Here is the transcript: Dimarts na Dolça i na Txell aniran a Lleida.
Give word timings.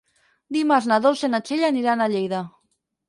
Dimarts 0.55 0.87
na 0.91 0.97
Dolça 1.05 1.29
i 1.29 1.31
na 1.33 1.43
Txell 1.49 1.67
aniran 1.69 2.03
a 2.07 2.11
Lleida. 2.15 2.41